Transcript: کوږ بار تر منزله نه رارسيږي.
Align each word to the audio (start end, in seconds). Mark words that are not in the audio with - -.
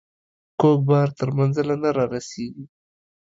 کوږ 0.59 0.79
بار 0.89 1.07
تر 1.17 1.29
منزله 1.37 1.75
نه 1.83 1.89
رارسيږي. 1.97 2.65